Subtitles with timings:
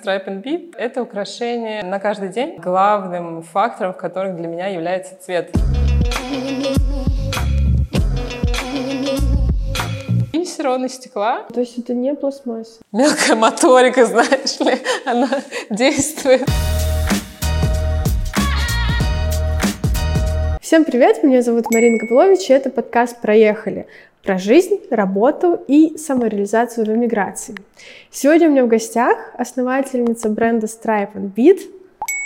[0.00, 2.56] Stripe and Beat— это украшение на каждый день.
[2.56, 5.50] Главным фактором, в котором для меня является цвет.
[10.32, 11.44] Бисер, он из стекла.
[11.52, 12.80] То есть это не пластмасса?
[12.92, 15.28] Мелкая моторика, знаешь ли, она
[15.68, 16.48] действует.
[20.62, 23.86] Всем привет, меня зовут Марина Гавлович, и это подкаст «Проехали»
[24.22, 27.54] про жизнь, работу и самореализацию в эмиграции.
[28.10, 31.60] Сегодня у меня в гостях основательница бренда Stripe and Beat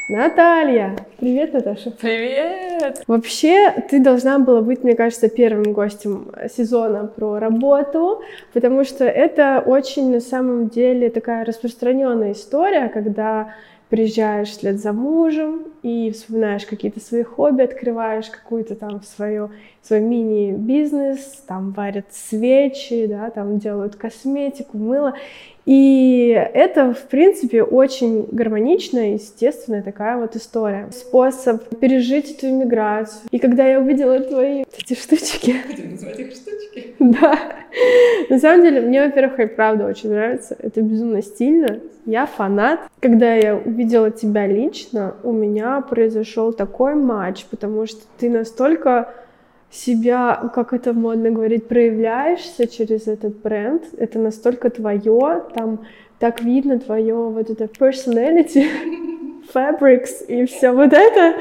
[0.08, 0.96] Наталья.
[1.18, 1.90] Привет, Наташа.
[1.90, 3.02] Привет.
[3.06, 8.20] Вообще, ты должна была быть, мне кажется, первым гостем сезона про работу,
[8.52, 13.54] потому что это очень, на самом деле, такая распространенная история, когда
[13.88, 19.50] приезжаешь вслед за мужем и вспоминаешь какие-то свои хобби, открываешь какую-то там свою,
[19.82, 25.14] свой мини-бизнес, там варят свечи, да, там делают косметику, мыло.
[25.66, 30.88] И это, в принципе, очень гармоничная, естественная такая вот история.
[30.92, 33.22] Способ пережить эту иммиграцию.
[33.30, 35.56] И когда я увидела твои эти штучки...
[35.68, 36.94] Будем называть их штучки?
[36.98, 37.38] Да.
[38.28, 40.56] На самом деле, мне, во-первых, и правда очень нравится.
[40.60, 41.80] Это безумно стильно.
[42.04, 42.80] Я фанат.
[43.00, 49.14] Когда я увидела тебя лично, у меня произошел такой матч, потому что ты настолько
[49.70, 55.80] себя, как это модно говорить, проявляешься через этот бренд, это настолько твое, там
[56.18, 58.66] так видно твое вот это personality,
[59.54, 61.34] fabrics и все вот это,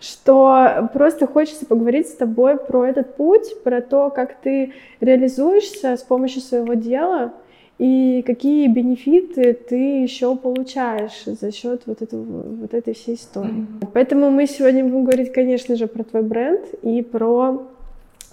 [0.00, 6.02] что просто хочется поговорить с тобой про этот путь, про то, как ты реализуешься с
[6.02, 7.32] помощью своего дела,
[7.78, 13.50] и какие бенефиты ты еще получаешь за счет вот, этого, вот этой всей истории.
[13.50, 13.88] Mm-hmm.
[13.94, 17.62] Поэтому мы сегодня будем говорить, конечно же, про твой бренд и про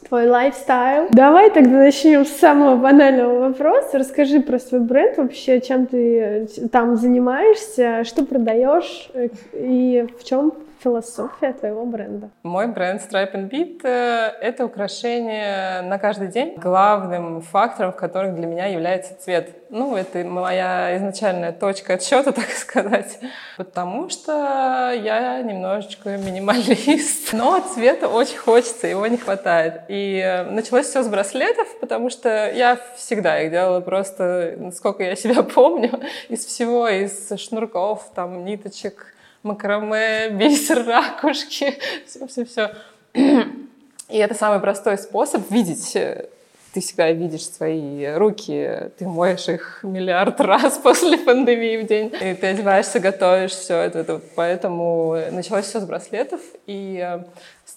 [0.07, 1.07] твой лайфстайл.
[1.11, 3.99] Давай тогда начнем с самого банального вопроса.
[3.99, 10.53] Расскажи про свой бренд вообще, чем ты там занимаешься, что продаешь э, и в чем
[10.79, 12.29] философия твоего бренда?
[12.43, 16.55] Мой бренд Stripe and Beat э,— это украшение на каждый день.
[16.57, 19.49] Главным фактором, в котором для меня является цвет.
[19.69, 23.19] Ну, это моя изначальная точка отсчета, так сказать.
[23.57, 27.33] Потому что я немножечко минималист.
[27.33, 29.81] Но цвета очень хочется, его не хватает.
[29.87, 35.15] И э, началось все с браслетов, потому что я всегда их делала просто, сколько я
[35.15, 35.99] себя помню,
[36.29, 39.14] из всего, из шнурков, там, ниточек,
[39.45, 42.71] макраме, бисер, ракушки, все-все-все.
[43.13, 46.27] И это самый простой способ видеть э,
[46.75, 52.33] ты всегда видишь свои руки, ты моешь их миллиард раз после пандемии в день, и
[52.33, 53.99] ты одеваешься, готовишь все это.
[53.99, 57.23] это поэтому началось все с браслетов, и э,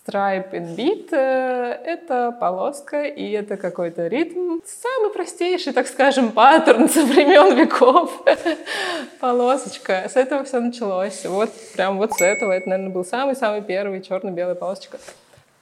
[0.08, 4.60] Stripe and Beat э,— это полоска, и это какой-то ритм.
[4.64, 8.24] Самый простейший, так скажем, паттерн со времен веков.
[9.20, 10.08] Полосочка.
[10.08, 11.26] С этого все началось.
[11.26, 12.52] Вот прям вот с этого.
[12.52, 14.98] Это, наверное, был самый-самый первый черно-белая полосочка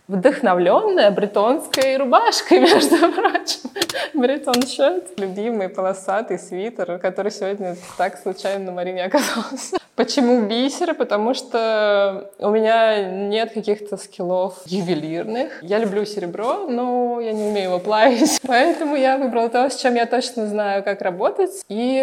[0.09, 3.71] вдохновленная бретонской рубашкой, между прочим.
[4.15, 5.19] Бретон счет.
[5.19, 9.79] Любимый полосатый свитер, который сегодня так случайно на Марине оказался.
[9.97, 10.95] Почему бисер?
[10.95, 15.63] Потому что у меня нет каких-то скиллов ювелирных.
[15.63, 18.39] Я люблю серебро, но я не умею его плавить.
[18.47, 21.65] Поэтому я выбрала то, с чем я точно знаю, как работать.
[21.69, 21.95] И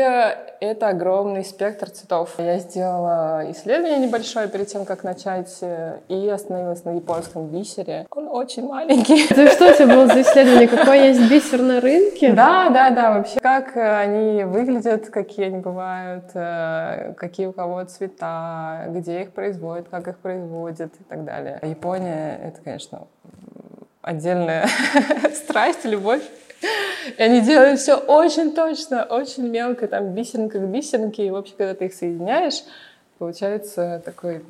[0.59, 2.31] это огромный спектр цветов.
[2.39, 5.59] Я сделала исследование небольшое перед тем, как начать,
[6.09, 8.07] и остановилась на японском бисере.
[8.33, 9.25] Очень маленький.
[9.29, 10.67] Это что у тебя было за исследование?
[10.67, 12.33] Какой есть бисер на рынке?
[12.33, 13.11] Да, да, да.
[13.11, 19.87] Вообще, как они выглядят, какие они бывают, э, какие у кого цвета, где их производят,
[19.91, 21.59] как их производят и так далее.
[21.61, 23.03] Япония— это, конечно,
[24.01, 24.67] отдельная
[25.35, 26.23] страсть, любовь.
[27.15, 31.75] И они делают все очень точно, очень мелко, там бисеринка к бисеринке, и вообще, когда
[31.75, 32.63] ты их соединяешь,
[33.19, 34.43] получается такой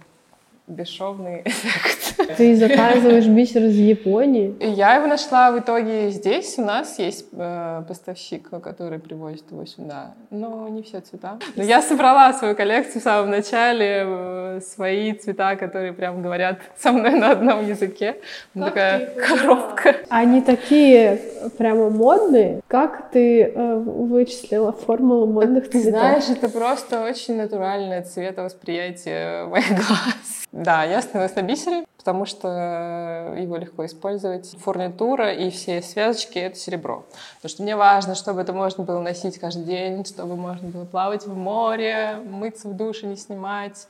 [0.67, 2.37] бесшовный эффект.
[2.37, 4.55] Ты заказываешь бисер из Японии?
[4.59, 6.57] Я его нашла в итоге здесь.
[6.57, 10.13] У нас есть э, поставщик, который привозит его сюда.
[10.29, 11.39] Но не все цвета.
[11.55, 16.91] Но я собрала свою коллекцию в самом начале, э, свои цвета, которые прям говорят со
[16.91, 18.17] мной на одном языке.
[18.53, 19.95] Как такая коробка.
[20.09, 21.19] Они такие
[21.57, 22.61] прямо модные.
[22.67, 25.99] Как ты э, вычислила формулу модных ты цветов?
[25.99, 30.42] знаешь, это просто очень натуральное цветовосприятие моих глаз.
[30.53, 34.55] Да, я остановилась на бисере, потому что его легко использовать.
[34.59, 37.05] Фурнитура и все связочки— это серебро.
[37.37, 41.25] Потому что мне важно, чтобы это можно было носить каждый день, чтобы можно было плавать
[41.25, 43.87] в море, мыться в душе, не снимать.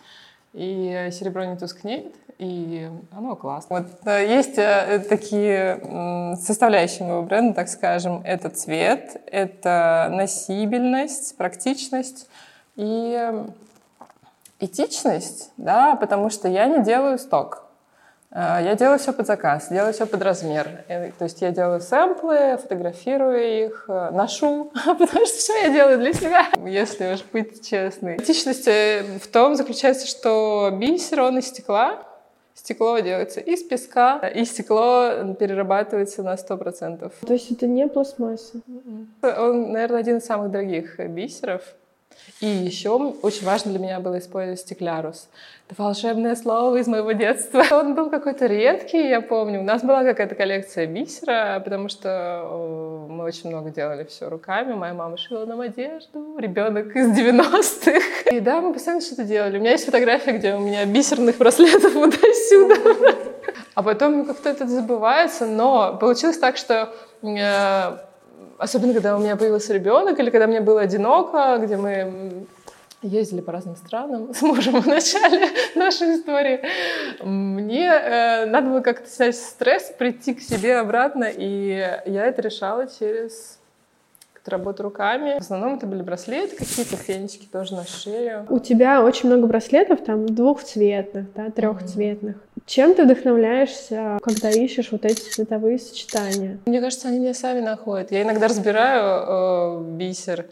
[0.54, 3.80] И серебро не тускнеет, и оно классно.
[3.80, 8.22] Вот э, есть э, такие составляющие моего бренда, так скажем.
[8.24, 12.30] Это цвет, это носибельность, практичность,
[12.78, 13.34] И
[14.60, 17.64] этичность, да, потому что я не делаю сток.
[18.34, 20.84] Э, я делаю все под заказ, делаю все под размер.
[20.88, 26.00] Э, то есть я делаю сэмплы, фотографирую их, э, ношу, потому что все я делаю
[26.00, 28.18] для себя, если уж быть честной.
[28.18, 32.04] Этичность в том заключается, что бисер, он из стекла,
[32.56, 37.12] Стекло делается из песка, и стекло перерабатывается на 100%.
[37.26, 38.62] То есть это не пластмасса?
[39.24, 41.64] Он, наверное, один из самых дорогих бисеров.
[42.44, 42.90] И еще
[43.22, 45.30] очень важно для меня было использовать стеклярус.
[45.70, 47.64] Это волшебное слово из моего детства.
[47.72, 49.62] Он был какой-то редкий, я помню.
[49.62, 54.74] У нас была какая-то коллекция бисера, потому что мы очень много делали все руками.
[54.74, 58.32] Моя мама шила нам одежду, ребенок из 90-х.
[58.32, 59.58] И да, мы постоянно что-то делали.
[59.58, 62.76] У меня есть фотография, где у меня бисерных браслетов вот отсюда.
[63.74, 67.98] А потом как-то это забывается, но получилось так, что э,
[68.64, 72.46] особенно когда у меня появился ребенок или когда мне было одиноко, где мы
[73.02, 76.62] ездили по разным странам с мужем в начале нашей истории.
[77.22, 82.88] Мне э, надо было как-то снять стресс, прийти к себе обратно, и я это решала
[82.88, 83.60] через
[84.46, 85.38] работу руками.
[85.38, 88.46] В основном это были браслеты какие-то, фенечки тоже на шею.
[88.50, 92.36] У тебя очень много браслетов, там, двухцветных, да, трехцветных.
[92.36, 92.53] Mm-hmm.
[92.66, 96.60] Чем ты вдохновляешься, когда ищешь вот эти цветовые сочетания?
[96.66, 98.12] Мне кажется, они меня сами находят.
[98.12, 100.46] Я иногда разбираю э, бисер,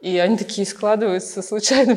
[0.00, 1.96] и они такие складываются случайно,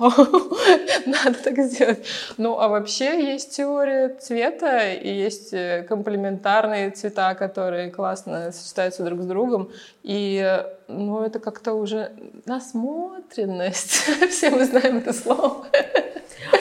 [1.06, 2.04] надо так сделать.
[2.36, 9.22] Ну, а вообще есть теория цвета, и есть э, комплементарные цвета, которые классно сочетаются друг
[9.22, 9.70] с другом.
[10.04, 12.12] И, ну, это как-то уже
[12.46, 13.90] насмотренность.
[14.30, 15.66] Все мы знаем это слово.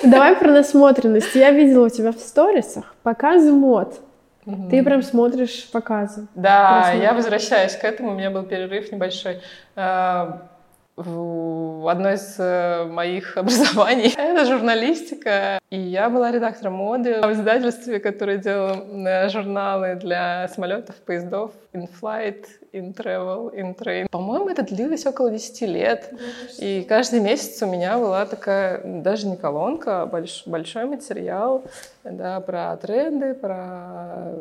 [0.04, 1.36] Давай про насмотренность.
[1.36, 4.00] Я видела у тебя в сторисах показы мод.
[4.48, 4.70] Угу.
[4.70, 6.28] Ты прям смотришь показы.
[6.34, 8.12] Да, я возвращаюсь к этому.
[8.12, 9.42] У меня был перерыв небольшой.
[10.98, 14.16] В одно из э, моих образований.
[14.18, 15.60] Это журналистика.
[15.70, 22.48] И я была редактором моды в издательстве, которое делало э, журналы для самолетов, поездов, in-flight,
[22.74, 24.08] in-travel, in-train.
[24.10, 26.12] По-моему, это длилось около 10 лет.
[26.58, 31.64] И каждый месяц у меня была такая, даже не колонка, а больш, большой материал
[32.04, 34.34] да, про тренды, про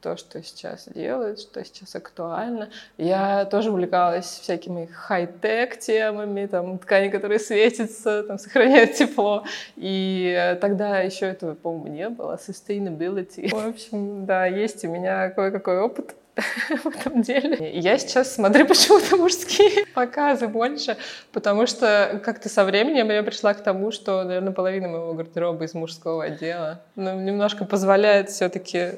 [0.00, 2.70] то, что сейчас делают, что сейчас актуально.
[2.96, 9.44] Я тоже увлекалась всякими хай-тек темами, там, ткани, которые светятся, там, сохраняют тепло.
[9.76, 13.48] И тогда еще этого, по-моему, не было, sustainability.
[13.48, 16.14] В общем, да, есть у меня кое-какой опыт
[16.84, 17.70] в этом деле.
[17.72, 20.96] Я сейчас смотрю почему-то мужские показы больше,
[21.32, 25.74] потому что как-то со временем я пришла к тому, что, наверное, половина моего гардероба из
[25.74, 26.80] мужского отдела.
[26.96, 28.90] Ну, немножко позволяет все-таки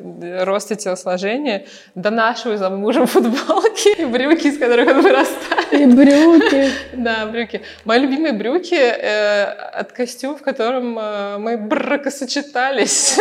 [0.44, 1.66] рост и телосложение.
[1.94, 5.72] Донашиваю за мужем футболки и брюки, из которых он вырастает.
[5.72, 6.70] И брюки.
[6.92, 7.62] Да, брюки.
[7.84, 13.18] Мои любимые брюки э, от костюма, в котором э, мы бракосочетались.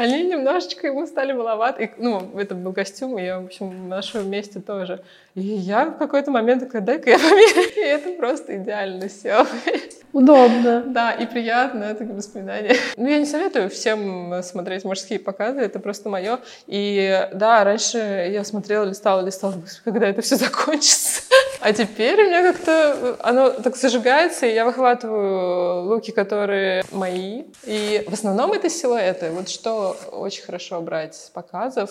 [0.00, 1.90] Они немножечко ему стали маловаты.
[1.98, 5.02] ну, это был костюм, и я, в общем, в нашем месте тоже.
[5.34, 7.70] И я в какой-то момент такая, дай-ка я померяю.
[7.76, 9.46] И это просто идеально сел.
[10.12, 10.82] Удобно.
[10.86, 12.74] Да, и приятно, это воспоминание.
[12.96, 16.40] Ну, я не советую всем смотреть мужские показы, это просто мое.
[16.66, 19.54] И да, раньше я смотрела, листала, листала,
[19.84, 21.22] когда это все закончится.
[21.60, 27.44] А теперь у меня как-то оно так зажигается, и я выхватываю луки, которые мои.
[27.64, 29.30] И в основном это силуэты.
[29.30, 31.90] Вот что очень хорошо брать с показов,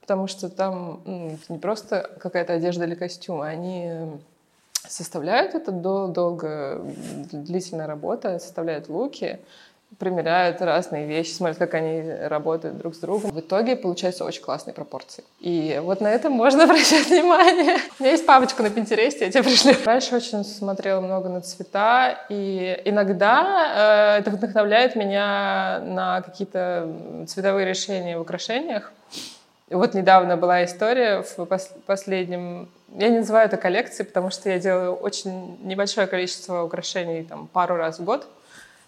[0.00, 3.90] потому что там ну, не просто какая-то одежда или костюм, они
[4.86, 6.82] составляют это дол- долго,
[7.32, 9.38] длительная работа, составляют луки,
[9.98, 13.30] примеряют разные вещи, смотрят, как они работают друг с другом.
[13.30, 15.24] В итоге получаются очень классные пропорции.
[15.40, 17.78] И вот на это можно обращать внимание.
[17.98, 19.74] У меня есть папочка на Пинтересте, я тебе пришлю.
[19.84, 27.66] Раньше очень смотрела много на цвета, и иногда э, это вдохновляет меня на какие-то цветовые
[27.66, 28.92] решения в украшениях.
[29.68, 34.48] И вот недавно была история в пос- последнем я не называю это коллекцией, потому что
[34.48, 38.26] я делаю очень небольшое количество украшений, там, пару раз в год.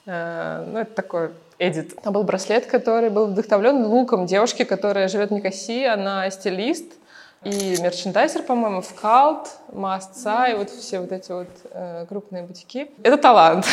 [0.09, 1.95] Э, ну, это такой эдит.
[2.03, 6.95] Там был браслет, который был вдохновлен луком девушки, которая живет в Никосии, она стилист
[7.45, 12.91] и мерчендайзер, по-моему, в Калт, Масца и вот все вот эти вот э, крупные бутики.
[13.03, 13.67] Это талант.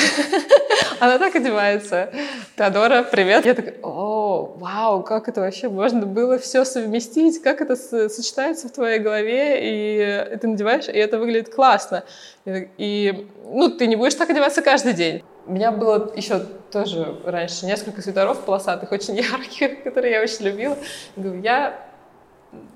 [0.99, 2.11] Она так одевается.
[2.57, 3.45] Теодора, привет.
[3.45, 8.71] Я такая, о, вау, как это вообще можно было все совместить, как это сочетается в
[8.71, 12.03] твоей голове, и ты надеваешь, и это выглядит классно.
[12.45, 15.23] И, ну, ты не будешь так одеваться каждый день.
[15.45, 16.39] У меня было еще
[16.71, 20.77] тоже раньше несколько свитеров полосатых, очень ярких, которые я очень любила.
[21.15, 21.85] Я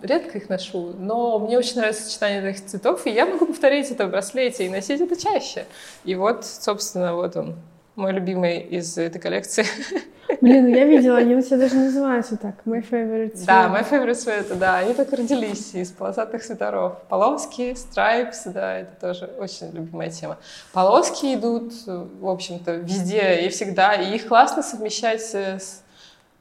[0.01, 4.07] редко их ношу, но мне очень нравится сочетание этих цветов, и я могу повторить это
[4.07, 5.65] в браслете и носить это чаще.
[6.03, 7.55] И вот, собственно, вот он,
[7.99, 9.65] мой любимый из этой коллекции.
[10.41, 13.45] Блин, ну я видела, они у тебя даже называются так, My Favorite Sweat.
[13.45, 16.99] Да, My Favorite Sweat, да, они так родились из полосатых свитеров.
[17.09, 20.37] Полоски, страйпс, да, это тоже очень любимая тема.
[20.71, 25.83] Полоски идут, в общем-то, везде и всегда, и их классно совмещать с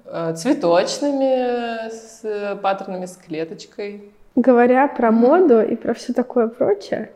[0.05, 4.13] э, цветочными, с паттернами, с клеточкой.
[4.37, 7.11] Говоря про моду и про все такое прочее,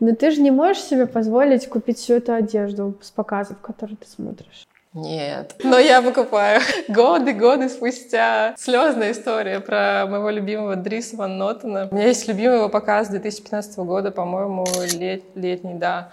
[0.00, 4.06] но ты же не можешь себе позволить купить всю эту одежду с показов, которые ты
[4.08, 4.66] смотришь.
[4.92, 5.54] Нет.
[5.62, 6.60] Но я покупаю.
[6.88, 8.54] Годы, годы спустя.
[8.58, 11.88] Слезная история про моего любимого Дриса Ван Нотена.
[11.92, 14.66] У меня есть любимый его показ 2015 года, по-моему,
[14.98, 16.10] лет, летний, да,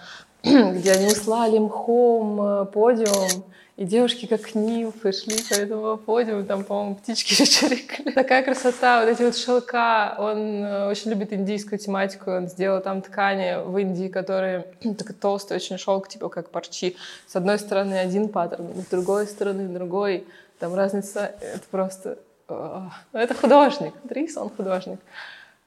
[0.74, 3.44] где они услали мхом э, подиум
[3.78, 8.10] и девушки как нимфы шли по этому подиуму, там, по-моему, птички чирикали.
[8.10, 10.16] Такая красота, вот эти вот шелка.
[10.18, 12.32] Он э, очень любит индийскую тематику.
[12.32, 14.62] Он сделал там ткани в Индии, которые
[14.98, 16.96] такой толстый очень шелк, типа как парчи.
[17.28, 20.26] С одной стороны один паттерн, с другой стороны другой.
[20.58, 22.18] Там разница, это просто...
[22.48, 23.94] Э, это художник.
[24.02, 24.98] Дрис, он художник.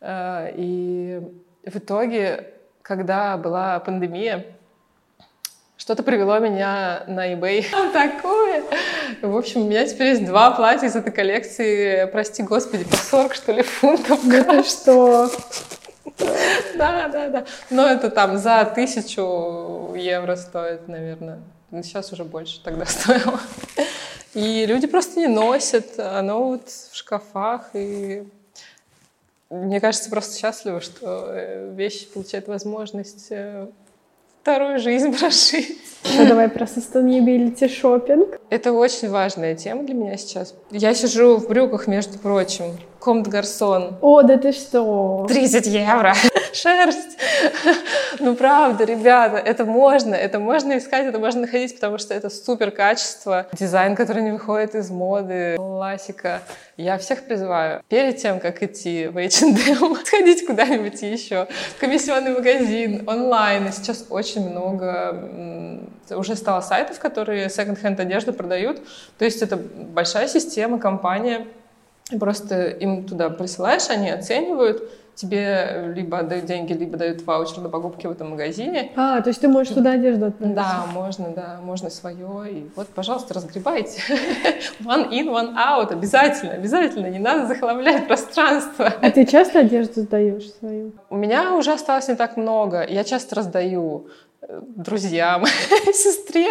[0.03, 1.21] И
[1.65, 4.45] в итоге, когда была пандемия,
[5.81, 7.65] что-то привело меня на eBay.
[7.91, 8.63] Такое!
[9.23, 13.33] В общем, у меня теперь есть два платья из этой коллекции, прости господи, по 40,
[13.33, 14.23] что ли, фунтов.
[14.31, 15.31] Это что?
[16.75, 17.45] Да, да, да.
[17.71, 21.39] Но это там за тысячу евро стоит, наверное.
[21.71, 23.39] Сейчас уже больше тогда стоило.
[24.35, 25.97] И люди просто не носят.
[25.99, 27.71] Оно вот в шкафах.
[27.73, 28.23] И
[29.49, 33.67] мне кажется, просто счастливо, что э, вещи получают возможность э,
[34.41, 35.77] вторую жизнь прожить.
[36.17, 38.39] Ну, давай про sustainability шопинг.
[38.49, 40.55] Это очень важная тема для меня сейчас.
[40.71, 42.77] Я сижу в брюках, между прочим.
[43.01, 43.97] Комт Гарсон.
[43.99, 45.25] О, да ты что?
[45.27, 46.13] 30 евро.
[46.53, 47.17] Шерсть.
[48.19, 52.69] Ну, правда, ребята, это можно, это можно искать, это можно находить, потому что это супер
[52.69, 53.47] качество.
[53.53, 56.41] Дизайн, который не выходит из моды, классика.
[56.77, 63.03] Я всех призываю, перед тем, как идти в H&M, сходить куда-нибудь еще, в комиссионный магазин,
[63.07, 63.71] онлайн.
[63.73, 65.81] Сейчас очень много
[66.11, 68.79] уже стало сайтов, которые секонд-хенд одежду продают.
[69.17, 71.47] То есть это большая система, компания,
[72.19, 74.83] Просто им туда присылаешь, они оценивают,
[75.15, 78.91] тебе либо дают деньги, либо дают ваучер на покупки в этом магазине.
[78.95, 80.55] А, то есть ты можешь туда одежду отправить?
[80.55, 82.51] Да, можно, да, можно свое.
[82.51, 84.01] И вот, пожалуйста, разгребайте.
[84.83, 85.91] One in, one out.
[85.91, 87.07] Обязательно, обязательно.
[87.07, 88.93] Не надо захламлять пространство.
[89.01, 90.93] А ты часто одежду сдаешь свою?
[91.09, 92.85] У меня уже осталось не так много.
[92.87, 94.07] Я часто раздаю
[94.49, 95.45] друзьям,
[95.93, 96.47] сестре,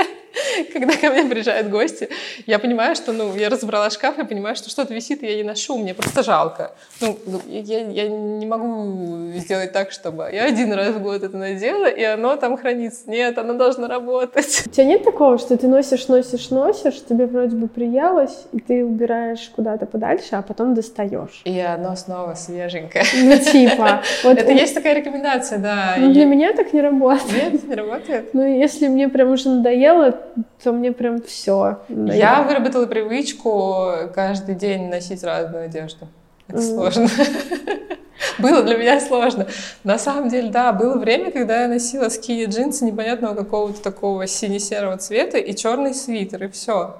[0.73, 2.09] когда ко мне приезжают гости,
[2.47, 5.42] я понимаю, что, ну, я разобрала шкаф, я понимаю, что что-то висит, и я не
[5.42, 6.73] ношу, мне просто жалко.
[7.00, 7.18] Ну,
[7.49, 12.02] я, я не могу сделать так, чтобы я один раз в год это надела, и
[12.02, 13.11] оно там хранится.
[13.11, 14.62] Нет, оно должно работать.
[14.66, 18.85] У тебя нет такого, что ты носишь, носишь, носишь, тебе вроде бы приелось, и ты
[18.85, 21.42] убираешь куда-то подальше, а потом достаешь.
[21.44, 23.04] И оно снова свеженькое.
[23.14, 24.02] Ну, типа.
[24.23, 25.94] Вот это есть такая рекомендация, да.
[25.99, 27.52] Ну, для меня так не работает.
[27.52, 28.34] Нет, не работает?
[28.34, 30.18] Ну, если мне прям уже надоело,
[30.62, 31.80] то мне прям все.
[31.88, 36.08] Я выработала привычку каждый день носить разную одежду.
[36.49, 36.75] Это mm.
[36.75, 37.08] сложно.
[38.38, 39.46] Было для меня сложно.
[39.84, 44.96] На самом деле, да, было время, когда я носила скини джинсы непонятного какого-то такого сине-серого
[44.99, 46.96] цвета и черный свитер, и все.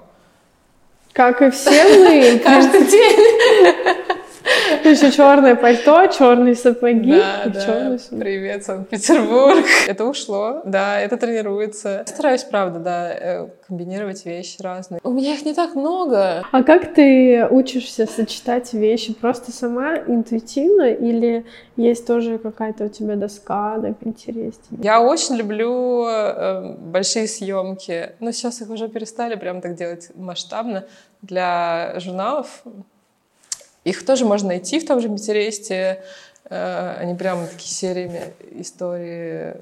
[1.13, 2.39] Как и все мы.
[2.43, 3.70] Каждый день.
[4.83, 7.65] Еще черное пальто, черные сапоги да, да.
[7.65, 9.65] черный Привет, Санкт-Петербург.
[9.87, 12.03] Это ушло, да, это тренируется.
[12.07, 14.99] Стараюсь, правда, да, э, комбинировать вещи разные.
[15.03, 16.43] У меня их не так много.
[16.51, 19.13] А как ты учишься сочетать вещи?
[19.13, 21.45] Просто сама интуитивно или
[21.75, 24.59] есть тоже какая-то у тебя доска на Pinterest?
[24.81, 28.13] Я очень люблю э, большие съемки.
[28.19, 30.85] Но сейчас их уже перестали прям так делать масштабно
[31.21, 32.63] для журналов.
[33.83, 36.03] Их тоже можно найти в том же Пинтересте.
[36.49, 38.21] Э, они прямо такие сериями
[38.59, 39.55] истории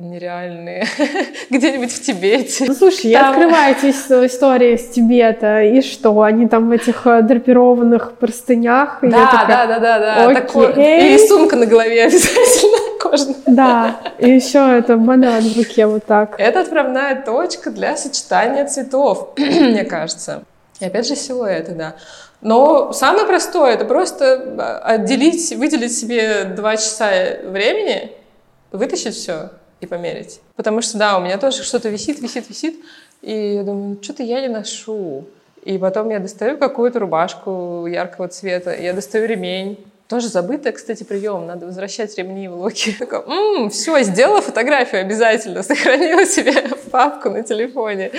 [0.00, 0.86] нереальные,
[1.50, 2.64] где-нибудь в Тибете.
[2.66, 3.30] Ну, слушай, там...
[3.30, 6.22] открываете истории с Тибета, и что?
[6.22, 8.98] Они там в этих э, драпированных простынях?
[9.02, 10.34] Да, такая, да, да, да, да.
[10.34, 10.72] Такой...
[10.76, 13.36] И сумка на голове обязательно кожаная.
[13.46, 16.34] Да, и еще это банан в руке вот так.
[16.38, 20.44] Это отправная точка для сочетания цветов, мне кажется.
[20.80, 21.94] И опять же силуэты, да.
[22.40, 27.10] Но самое простое— это просто а, отделить, выделить себе два часа
[27.44, 28.12] времени,
[28.72, 30.40] вытащить все и померить.
[30.56, 32.76] Потому что, да, у меня тоже что-то висит, висит, висит,
[33.22, 35.26] и я думаю, ну, что-то я не ношу.
[35.64, 39.78] И потом я достаю какую-то рубашку яркого цвета, я достаю ремень,
[40.10, 41.46] Тоже забытый, кстати, прием.
[41.46, 42.92] Надо возвращать ремни в луки.
[42.98, 46.52] Такой, м-м, все, сделала фотографию обязательно, сохранила себе
[46.90, 48.10] папку на телефоне.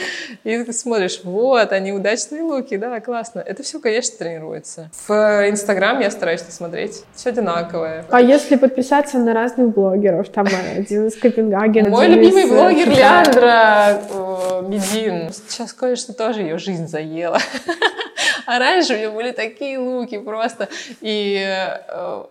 [0.45, 3.41] И ты смотришь, вот, они удачные луки, да, классно.
[3.41, 4.89] Это все, конечно, тренируется.
[5.05, 7.03] В Инстаграм я стараюсь не смотреть.
[7.13, 8.05] Все одинаковое.
[8.09, 14.61] А если подписаться на разных блогеров, там один из Копенгагена, Мой любимый блогер Леандра э,
[14.65, 15.29] Медин.
[15.33, 17.39] Сейчас кое-что тоже ее жизнь заела.
[18.45, 20.67] А раньше у нее были такие луки просто.
[20.99, 21.80] И э,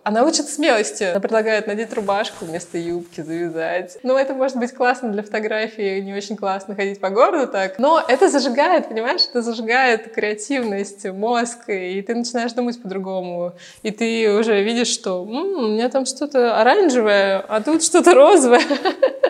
[0.03, 1.03] она учит смелости.
[1.03, 3.97] Она предлагает надеть рубашку вместо юбки, завязать.
[4.03, 7.79] Ну, это может быть классно для фотографии, не очень классно ходить по городу так.
[7.79, 9.21] Но это зажигает, понимаешь?
[9.29, 13.53] Это зажигает креативность, мозг, и ты начинаешь думать по-другому.
[13.83, 18.61] И ты уже видишь, что М, у меня там что-то оранжевое, а тут что-то розовое.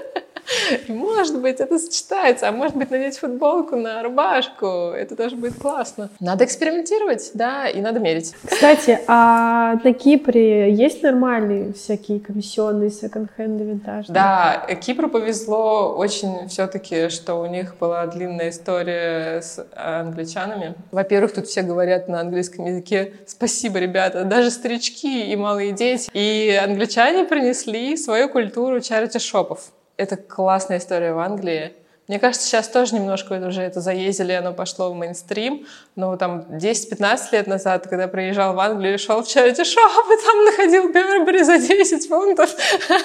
[0.88, 5.56] И, может быть, это сочетается, а может быть, надеть футболку на рубашку, это тоже будет
[5.56, 6.10] классно.
[6.20, 8.34] Надо экспериментировать, да, и надо мерить.
[8.46, 14.14] Кстати, а на Кипре есть нормальные всякие комиссионные секонд-хенды винтажные?
[14.14, 20.76] Да, Кипру повезло очень все-таки, что у них была длинная история с англичанами.
[20.92, 26.10] Во-первых, тут все говорят на английском языке «спасибо, ребята», даже старички и малые дети.
[26.14, 29.72] И англичане принесли свою культуру чарити-шопов.
[30.02, 31.74] Это классная история в Англии.
[32.08, 35.66] Мне кажется, сейчас тоже немножко уже это заездили, оно пошло в мейнстрим.
[35.96, 40.46] Но там 10-15 лет назад, когда приезжал в Англию, шел в charity шоп и там
[40.46, 42.50] находил Бербери за 10 фунтов.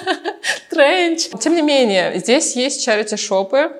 [0.69, 1.29] Тренч.
[1.39, 3.71] Тем не менее, здесь есть charity шопы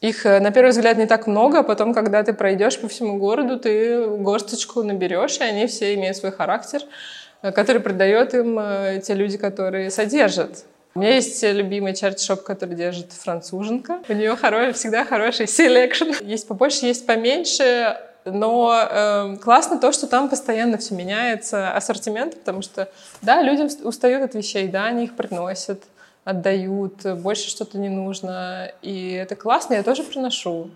[0.00, 3.18] их, э, на первый взгляд, не так много, а потом, когда ты пройдешь по всему
[3.18, 6.80] городу, ты горсточку наберешь, и они все имеют свой характер,
[7.42, 10.64] э, который придает им э, те люди, которые содержат.
[10.94, 14.00] У меня есть любимый charity shop, который держит француженка.
[14.08, 14.72] У нее хоро...
[14.72, 16.10] всегда хороший selection.
[16.22, 17.96] Есть побольше, есть поменьше.
[18.24, 22.90] Но э, классно то, что там постоянно все меняется, ассортимент, потому что,
[23.22, 25.84] да, людям устают от вещей, да, они их приносят,
[26.24, 28.72] отдают, больше что-то не нужно.
[28.82, 30.70] И это классно, я тоже приношу.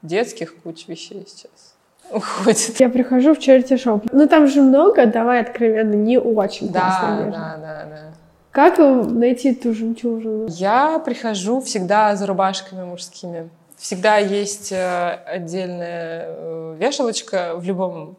[0.00, 1.74] Детских куч вещей сейчас
[2.10, 2.78] уходит.
[2.80, 4.04] Я прихожу в черти шоп.
[4.12, 8.25] Ну там же много, давай откровенно, не очень Да, да, да, да.
[8.56, 10.46] Как найти ту жемчужину?
[10.48, 13.50] Я прихожу всегда за рубашками мужскими.
[13.76, 18.16] Всегда есть э, отдельная э, вешалочка в любом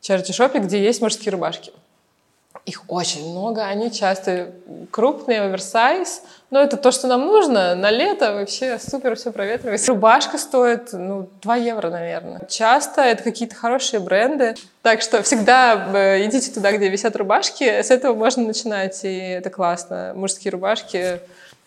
[0.00, 1.70] чарти-шопе, где есть мужские рубашки.
[2.66, 4.52] Их очень много, они часто
[4.90, 9.92] крупные, оверсайз, но это то, что нам нужно на лето, вообще супер все проветривается.
[9.92, 12.40] Рубашка стоит, ну, 2 евро, наверное.
[12.48, 17.90] Часто это какие-то хорошие бренды, так что всегда э, идите туда, где висят рубашки, с
[17.90, 20.12] этого можно начинать, и это классно.
[20.14, 21.20] Мужские рубашки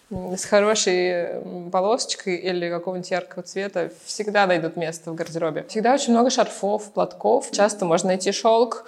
[0.09, 5.65] с хорошей полосочкой или какого-нибудь яркого цвета всегда найдут место в гардеробе.
[5.67, 7.51] Всегда очень много шарфов, платков.
[7.51, 8.85] Часто можно найти шелк,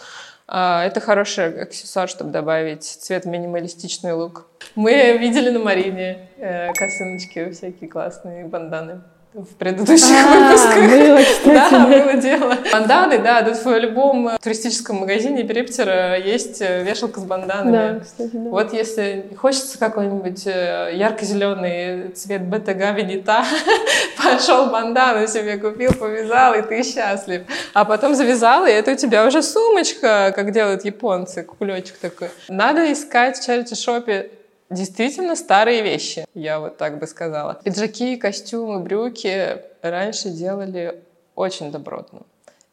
[0.52, 4.48] это хороший аксессуар, чтобы добавить цвет минималистичный лук.
[4.76, 9.02] Мы видели на Марине э, косыночки всякие классные, банданы
[9.34, 10.90] в предыдущих а, выпусках.
[10.90, 11.72] Было, кстати.
[11.72, 12.58] Да, было дело.
[12.72, 18.00] Банданы, да, тут в любом туристическом магазине Периптера есть э, вешалка с банданами.
[18.00, 18.50] Да, кстати, да.
[18.50, 23.46] Вот если хочется какой-нибудь э, ярко-зеленый цвет БТГ Венита,
[24.18, 27.44] пошел бандану себе купил, повязал, и ты счастлив.
[27.76, 32.30] А потом завязал, и это у тебя уже сумочка, как делают японцы, кулечек такой.
[32.48, 34.32] Надо искать в чарити-шопе
[34.70, 37.60] действительно старые вещи, я вот так бы сказала.
[37.64, 41.02] Пиджаки, костюмы, брюки раньше делали
[41.36, 42.22] очень добротно.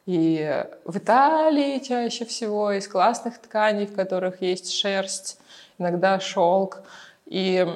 [0.07, 5.39] И в Италии чаще всего из классных тканей, в которых есть шерсть,
[5.79, 6.83] иногда шелк.
[7.27, 7.67] И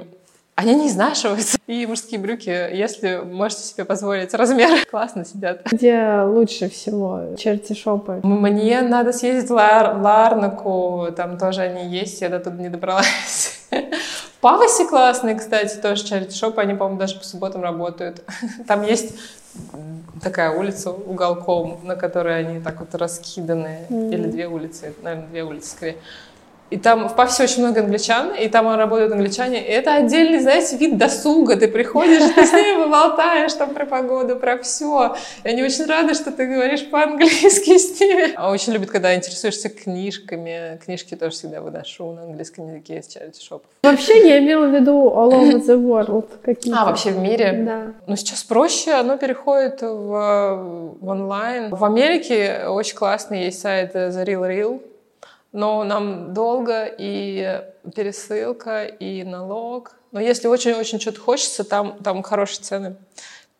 [0.55, 1.59] они не изнашиваются.
[1.67, 5.63] И мужские брюки, если можете себе позволить размер, классно сидят.
[5.73, 8.21] Где лучше всего черти шопы?
[8.23, 13.60] Мне надо съездить в Лар Ларнаку, там тоже они есть, я до туда не добралась.
[14.41, 18.23] Павосе классные, кстати, тоже чарити шопы, они, по-моему, даже по субботам работают.
[18.67, 19.15] Там есть
[20.23, 24.13] такая улица уголком, на которой они так вот раскиданы, mm-hmm.
[24.13, 25.97] или две улицы, наверное, две улицы скорее.
[26.71, 29.61] И там в Пафсе очень много англичан, и там работают англичане.
[29.61, 31.57] И это отдельный, знаете, вид досуга.
[31.57, 35.17] Ты приходишь, ты с ними болтаешь там про погоду, про все.
[35.43, 38.35] И они очень рады, что ты говоришь по-английски с ними.
[38.37, 40.79] А очень любят, когда интересуешься книжками.
[40.85, 43.71] Книжки тоже всегда выношу на английском языке из charity шопов.
[43.83, 46.81] Вообще я имела в виду all over the world какие-то.
[46.81, 47.65] А, вообще в мире?
[47.67, 47.83] Да.
[48.07, 51.75] Ну, сейчас проще, оно переходит в, в онлайн.
[51.75, 54.81] В Америке очень классный есть сайт The Real Real
[55.53, 57.63] но нам долго и
[57.95, 59.97] пересылка, и налог.
[60.13, 62.97] Но если очень-очень что-то хочется, там, там хорошие цены.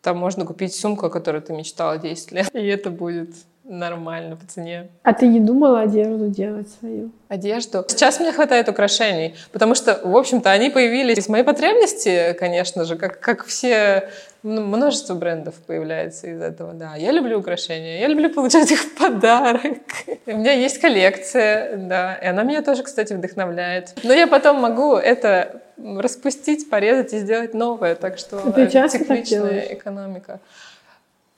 [0.01, 2.49] Там можно купить сумку, о которой ты мечтала 10 лет.
[2.55, 3.35] И это будет
[3.71, 4.89] нормально по цене.
[5.03, 7.11] А ты не думала одежду делать свою?
[7.29, 7.85] Одежду.
[7.87, 12.97] Сейчас мне хватает украшений, потому что, в общем-то, они появились из моей потребности, конечно же,
[12.97, 14.09] как, как все
[14.43, 16.95] ну, множество брендов появляется из этого, да.
[16.95, 19.77] Я люблю украшения, я люблю получать их в подарок.
[20.25, 23.93] У меня есть коллекция, да, и она меня тоже, кстати, вдохновляет.
[24.03, 29.61] Но я потом могу это распустить, порезать и сделать новое, так что ты часто цикличная
[29.73, 30.41] экономика.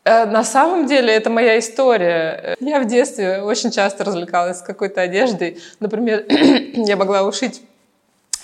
[0.05, 2.55] Э, на самом деле это моя история.
[2.59, 5.59] Я в детстве очень часто развлекалась с какой-то одеждой.
[5.79, 7.61] Например, я могла ушить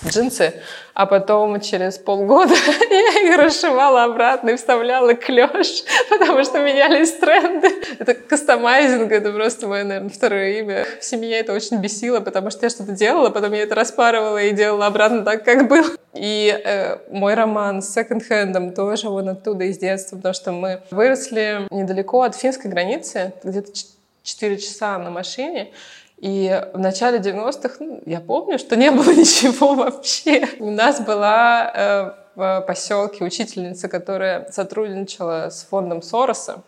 [0.06, 0.54] джинсы,
[0.94, 2.54] а потом через полгода
[2.90, 7.68] я их расшивала обратно и вставляла клеш, потому что менялись тренды.
[7.98, 10.86] Это кастомайзинг, это просто мое, наверное, второе имя.
[11.00, 14.52] В семье это очень бесило, потому что я что-то делала, потом я это распарывала и
[14.52, 15.84] делала обратно так, как был.
[16.14, 21.68] И э, мой роман с секонд-хендом тоже он оттуда из детства, потому что мы выросли
[21.70, 23.70] недалеко от финской границы, где-то
[24.22, 25.70] 4 часа на машине,
[26.20, 30.46] и в начале 90-х, ну, я помню, что не было ничего вообще.
[30.58, 36.62] У нас была э, в поселке учительница, которая сотрудничала с фондом Сороса.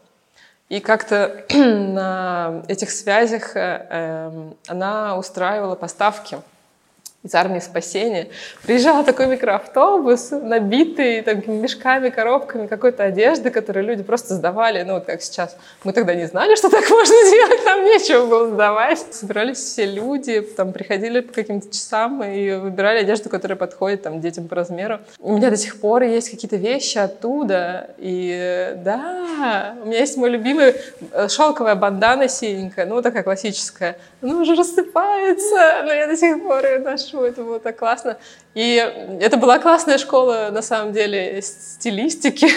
[0.70, 6.38] И как-то на этих связях э, э, она устраивала поставки
[7.22, 8.28] из армии спасения.
[8.64, 14.82] Приезжал такой микроавтобус, набитый там, мешками, коробками какой-то одежды, которые люди просто сдавали.
[14.82, 15.56] Ну, вот как сейчас.
[15.85, 19.06] Мы тогда не знали, что так можно делать, нам нечего было сдавать.
[19.12, 24.48] Собирались все люди, там, приходили по каким-то часам и выбирали одежду, которая подходит там, детям
[24.48, 24.98] по размеру.
[25.20, 27.90] У меня до сих пор есть какие-то вещи оттуда.
[27.98, 30.74] И да, у меня есть мой любимый
[31.12, 33.96] э, шелковая бандана синенькая, ну, такая классическая.
[34.20, 38.18] Она уже рассыпается, но я до сих пор ее ношу хорошо, это было так классно.
[38.55, 38.77] И
[39.20, 42.46] это была классная школа, на самом деле, стилистики.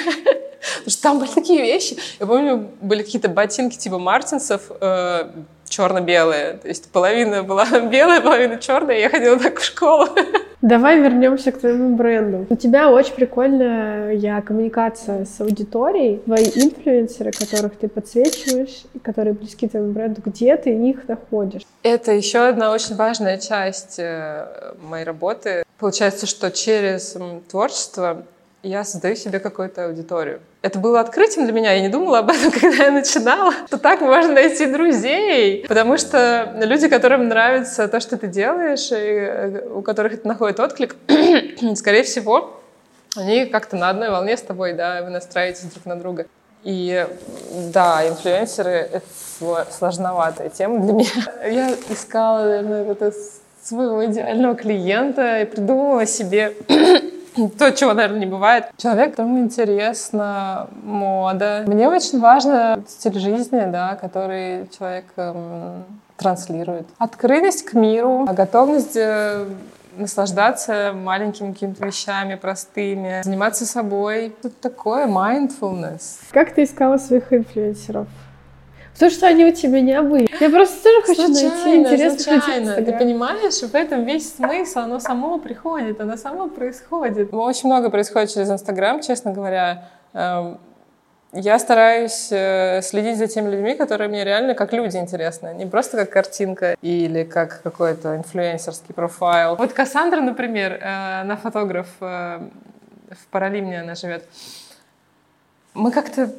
[0.77, 1.97] Потому что там были такие вещи.
[2.19, 5.29] Я помню, были какие-то ботинки типа Мартинсов, э,
[5.69, 6.53] черно-белые.
[6.53, 10.07] То есть половина была белая, половина черная, я ходила так в школу.
[10.65, 12.47] Давай вернемся к твоему бренду.
[12.49, 16.17] У тебя очень прикольная коммуникация с аудиторией.
[16.25, 21.61] Твои инфлюенсеры, которых ты подсвечиваешь, и которые близки твоему бренду, где ты их находишь?
[21.83, 25.63] Это еще одна очень важная часть э, моей работы.
[25.77, 27.15] Получается, что через
[27.47, 28.25] творчество
[28.65, 30.41] я создаю себе какую-то аудиторию.
[30.61, 34.01] Это было открытием для меня, я не думала об этом, когда я начинала, что так
[34.01, 39.81] можно найти друзей, потому что люди, которым нравится то, что ты делаешь, и э, у
[39.81, 40.95] которых это находит отклик,
[41.75, 42.59] скорее всего,
[43.15, 46.25] они как-то на одной волне с тобой, да, вы настраиваетесь друг на друга.
[46.63, 47.07] И
[47.71, 49.05] да, инфлюенсеры— это
[49.69, 51.09] сложноватая тема для меня.
[51.47, 53.13] Я искала, наверное, это
[53.61, 56.53] своего идеального клиента и придумывала себе
[57.57, 58.65] то, чего, наверное, не бывает.
[58.77, 61.63] Человек, которому интересна мода.
[61.67, 65.83] Мне очень важно стиль жизни, да, который человек эм,
[66.17, 66.87] транслирует.
[66.97, 69.45] Открытость к миру, готовность э,
[69.97, 74.35] наслаждаться маленькими какими-то вещами простыми, заниматься собой.
[74.41, 76.19] Тут такое mindfulness.
[76.31, 78.07] Как ты искала своих инфлюенсеров?
[78.97, 80.27] То, что они у тебя не были.
[80.39, 82.73] Я просто тоже хочу случайно, найти интересных случайно.
[82.75, 87.33] Ты понимаешь, в этом весь смысл, оно само приходит, оно само происходит.
[87.33, 89.89] Очень много происходит через Инстаграм, честно говоря.
[90.13, 90.59] Эм,
[91.33, 95.53] я стараюсь э, следить за теми людьми, которые мне реально как люди интересны.
[95.53, 99.57] Не просто как картинка или как какой-то инфлюенсерский профайл.
[99.57, 102.39] Вот Кассандра, например, э, на фотограф э,
[103.11, 104.23] в Паралимне она живет.
[105.75, 106.31] Мы как-то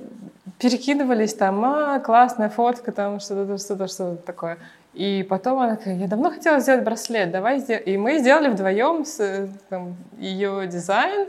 [0.59, 4.59] перекидывались там, а, классная фотка, там что-то, что-то, что-то такое.
[4.95, 7.85] И потом она такая, я давно хотела сделать браслет, давай сделаем.
[7.85, 11.29] И мы сделали вдвоем с, там, ее дизайн,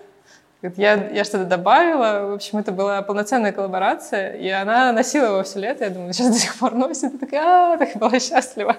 [0.61, 5.59] я, я что-то добавила, в общем, это была полноценная коллаборация, и она носила его все
[5.59, 8.75] лето, я думаю, сейчас до сих пор носит, и такая, а, так была счастлива.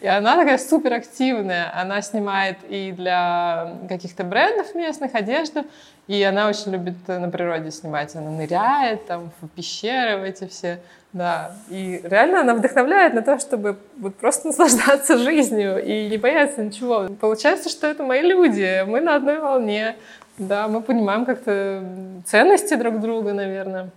[0.00, 5.64] И она такая супер активная, она снимает и для каких-то брендов местных одежду,
[6.08, 10.80] и она очень любит на природе снимать, она ныряет там в пещеры, в эти все,
[11.12, 11.52] да.
[11.70, 17.06] И реально она вдохновляет на то, чтобы вот просто наслаждаться жизнью и не бояться ничего.
[17.20, 19.94] Получается, что это мои люди, мы на одной волне,
[20.38, 21.82] да, мы понимаем как-то
[22.26, 23.90] ценности друг друга, наверное.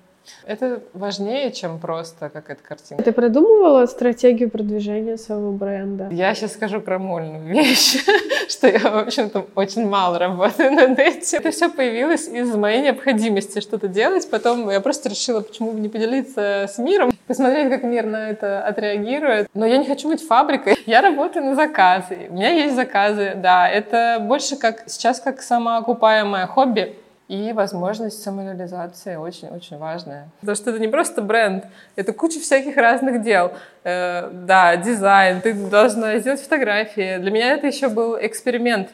[0.46, 3.04] Это важнее, чем просто какая-то картинка.
[3.04, 6.08] Ты продумывала стратегию продвижения своего бренда?
[6.12, 7.98] Я сейчас скажу крамольную вещь,
[8.50, 11.40] что я, в общем-то, очень мало работаю над этим.
[11.40, 14.30] Это все появилось из моей необходимости что-то делать.
[14.30, 18.66] Потом я просто решила, почему бы не поделиться с миром, посмотреть, как мир на это
[18.66, 19.50] отреагирует.
[19.54, 20.78] Но я не хочу быть фабрикой.
[20.86, 22.28] Я работаю на заказы.
[22.30, 23.70] У меня есть заказы, да.
[23.70, 26.96] Это больше как сейчас как самоокупаемое хобби
[27.28, 30.30] И возможность самореализации очень-очень важная.
[30.40, 31.66] Потому что это не просто бренд,
[31.98, 33.52] это куча всяких разных дел.
[33.84, 37.18] Э, да, дизайн, ты должна сделать фотографии.
[37.18, 38.90] Для меня это еще был эксперимент.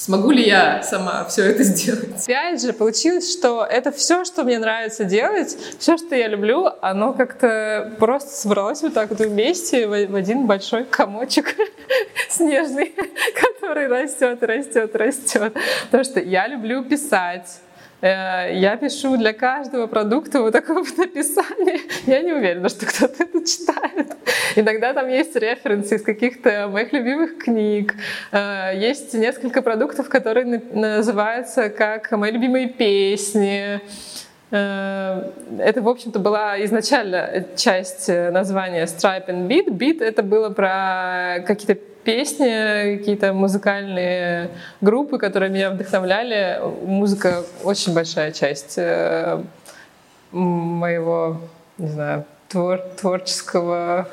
[0.00, 2.24] Смогу ли я сама все это сделать?
[2.24, 7.12] Опять же, получилось, что это все, что мне нравится делать, все, что я люблю, оно
[7.12, 11.54] как-то просто собралось вот так вот вместе в один большой комочек
[12.30, 12.94] снежный,
[13.60, 15.54] который растет, растет, растет.
[15.84, 17.58] Потому что я люблю писать.
[18.00, 21.80] Э, я пишу для каждого продукта вот такое вот описание.
[22.06, 24.16] Я не уверена, что кто-то это читает.
[24.56, 27.94] Иногда там есть референсы из каких-то моих любимых книг.
[28.32, 33.80] Э, есть несколько продуктов, которые называются как «Мои любимые песни».
[34.50, 39.68] Э, это, в общем-то, была изначально часть названия Stripe and Beat.
[39.68, 46.60] Beat— это было про какие-то песни, какие-то музыкальные группы, которые меня вдохновляли.
[46.84, 49.42] Музыка очень большая часть э,
[50.32, 51.40] моего,
[51.78, 54.08] не знаю, твор творческого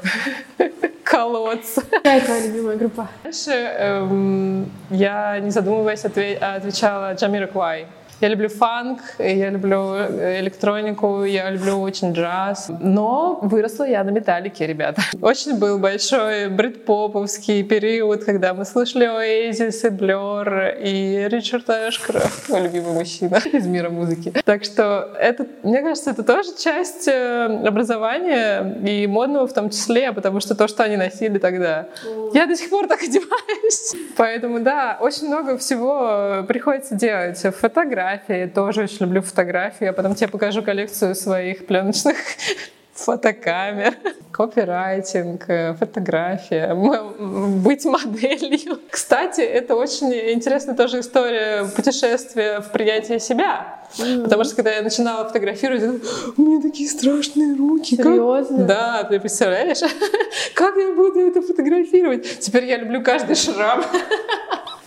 [1.04, 1.82] колодца.
[1.89, 3.08] Какая твоя любимая группа?
[3.23, 7.88] Дальше эм, я, не задумываясь, отвечала Джамироквай.
[8.19, 12.71] Я люблю фанк, я люблю э, электронику, я люблю очень джаз.
[12.80, 15.03] Но выросла я на металлике, ребята.
[15.21, 22.62] Очень был большой брит-поповский период, когда мы слышали Oasis и Blur и Ричард Эшкрафт, мой
[22.63, 24.34] любимый мужчина из мира музыки.
[24.45, 30.12] Так что это, мне кажется, это тоже часть э, образования и модного в том числе,
[30.12, 31.86] потому что то, что они носили тогда.
[32.34, 33.93] Я до сих пор так одеваюсь.
[34.17, 37.38] Поэтому да, очень много всего приходится делать.
[37.38, 39.86] Фотографии, фотографии, тоже очень люблю фотографии.
[39.86, 42.17] Я потом тебе покажу коллекцию своих пленочных
[42.93, 43.96] фотокамер,
[44.32, 48.80] копирайтинг, э, фотография, быть моделью.
[48.89, 53.82] Кстати, это очень интересная тоже история путешествия в принятие себя.
[54.24, 56.04] Потому что когда я начинала фотографировать, я думала,
[56.38, 57.96] у меня такие страшные руки.
[57.96, 58.58] Серьезно?
[58.58, 58.67] Как?
[58.67, 59.80] Да, ты представляешь?
[60.54, 62.39] как я буду это фотографировать?
[62.39, 63.84] Теперь я люблю каждый шрам.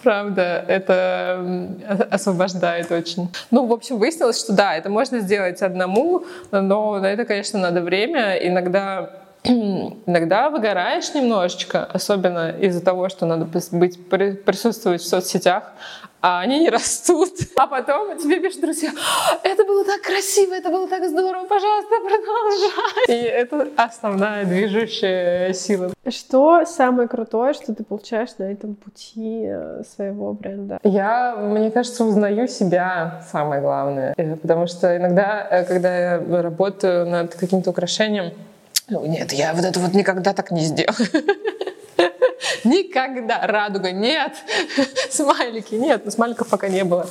[0.03, 1.45] Правда, это
[2.11, 3.29] освобождает очень.
[3.51, 7.83] Ну, в общем, выяснилось, что да, это можно сделать одному, но на это, конечно, надо
[7.83, 8.37] время.
[8.37, 9.11] Иногда
[9.45, 15.73] иногда выгораешь немножечко, особенно из-за того, что надо быть, присутствовать в соцсетях,
[16.21, 17.33] а они не растут.
[17.57, 18.91] А потом тебе пишут друзья,
[19.43, 23.07] это было так красиво, это было так здорово, пожалуйста, продолжай.
[23.09, 25.93] И это основная движущая сила.
[26.09, 30.79] Что самое крутое, что ты получаешь на этом пути э, своего бренда?
[30.85, 34.15] Я, мне кажется, узнаю себя, самое главное.
[34.17, 38.33] Э, потому что иногда, э, когда я работаю над каким-то украшением,
[38.89, 41.09] ну, нет, я вот это вот никогда так не сделаю.
[42.64, 43.46] Никогда.
[43.46, 44.33] Радуга нет.
[45.11, 46.05] Смайлики нет.
[46.05, 47.09] Но смайликов пока не было.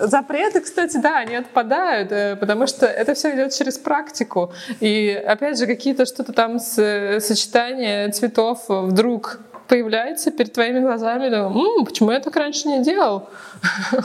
[0.00, 4.52] Запреты, кстати, да, они отпадают, э, потому что это все идет через практику.
[4.78, 11.28] И опять же, какие-то что-то там с э, сочетание цветов вдруг появляется перед твоими глазами,
[11.28, 13.28] думаю, М, почему я так раньше не делал?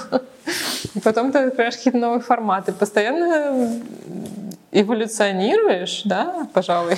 [1.04, 2.74] Потом ты открываешь какие-то новые форматы.
[2.74, 3.82] Постоянно
[4.74, 6.96] эволюционируешь, да, пожалуй.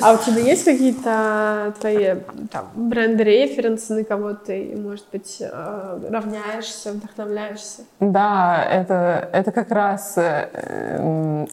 [0.00, 2.14] А у тебя есть какие-то твои
[2.50, 7.82] там, бренд-референсы, на кого ты, может быть, э, равняешься, вдохновляешься?
[8.00, 10.16] Да, это, это как раз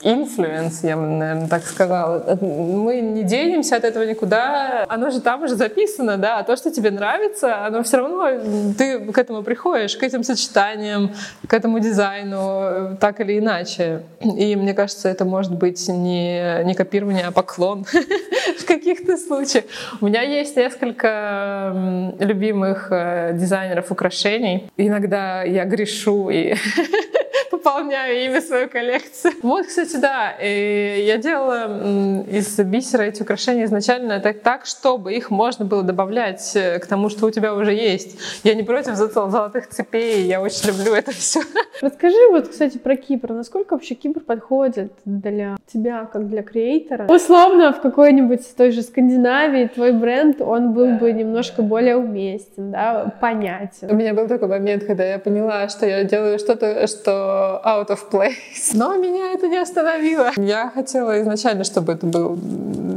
[0.01, 2.37] influence, я бы, наверное, так сказала.
[2.41, 4.85] Мы не денемся от этого никуда.
[4.87, 9.11] Оно же там уже записано, да, а то, что тебе нравится, оно все равно, ты
[9.11, 11.11] к этому приходишь, к этим сочетаниям,
[11.47, 14.03] к этому дизайну, э, так или иначе.
[14.21, 17.85] И мне кажется, это может может быть не, не копирование, а поклон
[18.59, 19.65] в каких-то случаях.
[20.01, 24.69] У меня есть несколько любимых э, дизайнеров украшений.
[24.77, 26.55] Иногда я грешу и
[27.51, 29.33] пополняю ими свою коллекцию.
[29.41, 35.65] Вот, кстати, да, я делала из бисера эти украшения изначально так, так, чтобы их можно
[35.65, 38.17] было добавлять э, к тому, что у тебя уже есть.
[38.43, 41.41] Я не против золотых цепей, я очень люблю это все.
[41.81, 43.33] Расскажи вот, кстати, про Кипр.
[43.33, 45.31] Насколько вообще Кипр подходит для
[45.71, 47.05] тебя, как для креатора?
[47.07, 53.13] Условно, в какой-нибудь той же Скандинавии твой бренд, он был бы немножко более уместен, да,
[53.19, 53.89] понятен.
[53.89, 57.99] У меня был такой момент, когда я поняла, что я делаю что-то, что out of
[58.11, 58.73] place.
[58.73, 60.31] Но меня это не остановило.
[60.37, 62.37] Я хотела изначально, чтобы это был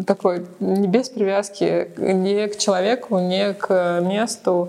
[0.06, 4.68] такой не без привязки ни к человеку, ни к месту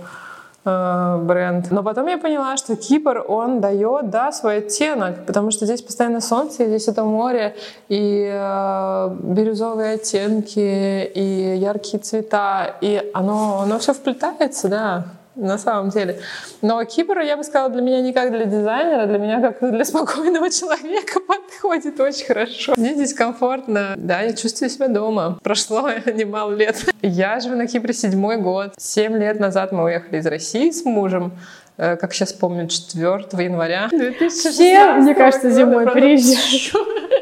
[0.63, 1.71] бренд.
[1.71, 6.21] Но потом я поняла, что Кипр, он дает, да, свой оттенок, потому что здесь постоянно
[6.21, 7.56] солнце, здесь это море,
[7.89, 15.06] и э, бирюзовые оттенки, и яркие цвета, и оно, оно все вплетается, да.
[15.36, 16.20] На самом деле.
[16.62, 19.86] Но Кипр, я бы сказала, для меня не как для дизайнера, для меня как для
[19.86, 22.74] спокойного человека подходит очень хорошо.
[22.78, 23.94] Мне здесь комфортно.
[23.98, 25.39] Да, я чувствую себя дома.
[25.44, 26.86] Прошло немало лет.
[27.02, 28.74] Я живу на Кипре седьмой год.
[28.78, 31.34] Семь лет назад мы уехали из России с мужем
[31.78, 36.74] э, как сейчас помню, 4 января 2016 Все, мне кажется, зимой приезжают.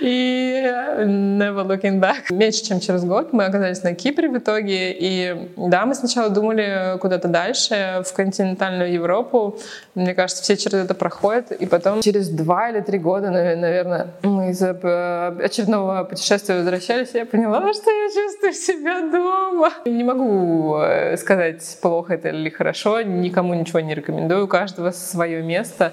[0.00, 0.62] И
[0.98, 2.30] never looking back.
[2.30, 4.92] Меньше, чем через год мы оказались на Кипре в итоге.
[4.92, 9.58] И да, мы сначала думали куда-то дальше, в континентальную Европу.
[9.94, 11.52] Мне кажется, все через это проходят.
[11.52, 17.18] И потом через два или три года, наверное, мы из э, очередного путешествия возвращались, и
[17.18, 19.72] я поняла, что я чувствую себя дома.
[19.86, 23.02] Не могу э, сказать, плохо это или хорошо.
[23.02, 24.44] Никому ничего не рекомендую.
[24.44, 25.92] У каждого свое место.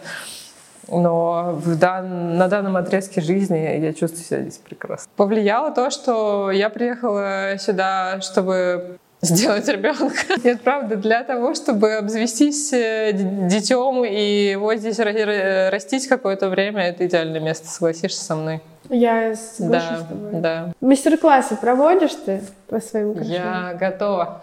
[0.88, 5.10] Но в дан, на данном отрезке жизни я чувствую себя здесь прекрасно.
[5.16, 8.98] Повлияло то, что я приехала сюда, чтобы
[9.32, 10.16] сделать ребенка.
[10.44, 17.06] Нет, правда, для того, чтобы обзавестись э, детем и его здесь растить какое-то время, это
[17.06, 18.62] идеальное место, согласишься со мной.
[18.90, 20.32] Я соглашусь да, с тобой.
[20.34, 20.74] Да.
[20.82, 23.70] Мастер-классы проводишь ты по своим картинам?
[23.70, 24.42] Я готова.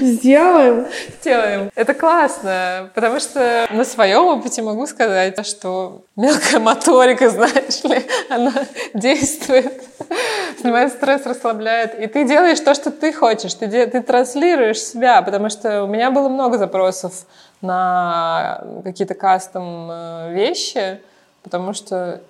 [0.00, 0.86] Сделаем?
[1.20, 1.70] Сделаем.
[1.74, 8.52] Это классно, потому что на своем опыте могу сказать, что мелкая моторика, знаешь ли, она
[8.92, 9.82] действует,
[10.60, 11.98] снимает стресс, расслабляет.
[11.98, 16.10] И ты делаешь то, что ты хочешь, ты, ты транслируешь себя, потому что у меня
[16.10, 17.26] было много запросов
[17.60, 21.00] на какие-то кастом э, вещи,
[21.42, 22.20] потому что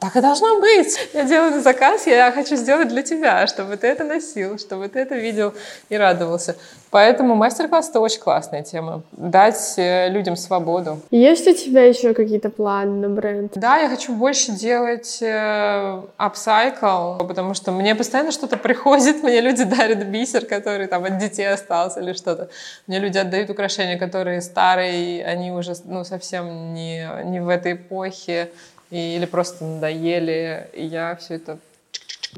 [0.00, 0.98] так и должно быть.
[1.12, 5.14] Я делаю заказ, я хочу сделать для тебя, чтобы ты это носил, чтобы ты это
[5.14, 5.52] видел
[5.90, 6.56] и радовался.
[6.90, 9.02] Поэтому мастер-класс— это очень классная тема.
[9.12, 10.98] Дать э, людям свободу.
[11.12, 13.52] Есть у тебя еще какие-то планы на бренд?
[13.54, 19.62] Да, я хочу больше делать э, апсайкл, потому что мне постоянно что-то приходит, мне люди
[19.64, 22.48] дарят бисер, который там от детей остался или что-то.
[22.88, 28.50] Мне люди отдают украшения, которые старые, они уже ну, совсем не, не в этой эпохе
[28.90, 31.58] или просто надоели, и я все это...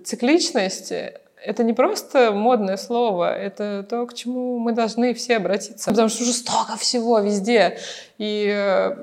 [0.05, 0.93] Цикличность—
[1.45, 5.91] это не просто модное слово, это то, к чему мы должны все обратиться.
[5.91, 7.79] Потому что уже столько всего везде.
[8.19, 8.97] И э,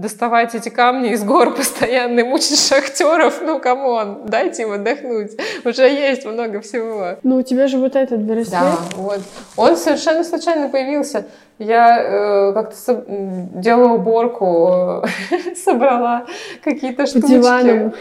[0.00, 5.32] доставать эти камни из гор постоянно и мучить шахтеров, ну, come on, дайте им отдохнуть.
[5.64, 7.18] Уже есть много всего.
[7.22, 8.50] Ну, у тебя же вот этот браслет.
[8.50, 9.20] Да, вот.
[9.56, 11.26] Он совершенно случайно появился.
[11.58, 15.04] Я э, как-то со- делала уборку,
[15.64, 16.24] собрала
[16.64, 17.20] какие-то штучки.
[17.26, 17.94] По диванам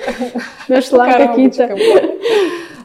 [0.69, 1.67] нашла какие-то.